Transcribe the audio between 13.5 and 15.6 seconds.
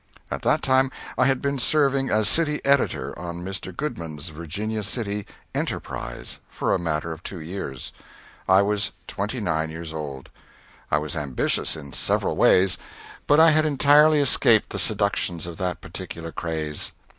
had entirely escaped the seductions of